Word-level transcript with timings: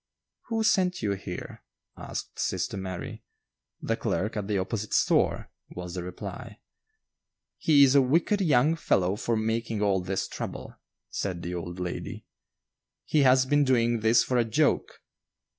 "Who 0.47 0.63
sent 0.63 1.03
you 1.03 1.11
here?" 1.11 1.61
asked 1.95 2.39
sister 2.39 2.75
Mary. 2.75 3.21
"The 3.83 3.95
clerk 3.95 4.35
at 4.35 4.47
the 4.47 4.57
opposite 4.57 4.95
store," 4.95 5.51
was 5.69 5.93
the 5.93 6.01
reply. 6.01 6.57
"He 7.59 7.83
is 7.83 7.93
a 7.93 8.01
wicked 8.01 8.41
young 8.41 8.75
fellow 8.75 9.15
for 9.15 9.37
making 9.37 9.83
all 9.83 10.01
this 10.01 10.27
trouble," 10.27 10.75
said 11.11 11.43
the 11.43 11.53
old 11.53 11.79
lady; 11.79 12.25
"he 13.05 13.19
has 13.19 13.45
been 13.45 13.63
doing 13.63 13.99
this 13.99 14.23
for 14.23 14.39
a 14.39 14.43
joke." 14.43 15.01